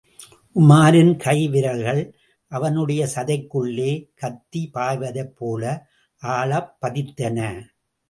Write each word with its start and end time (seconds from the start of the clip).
உமாரின் 0.59 1.11
கை 1.17 1.47
விரல்கள், 1.47 2.01
அவனுடைய 2.51 3.07
சதைக்குள்ளே 3.15 3.91
கத்தி 4.15 4.69
பாய்வதைப்போல 4.73 5.81
ஆழப் 6.21 6.77
பதித்தன. 6.81 7.39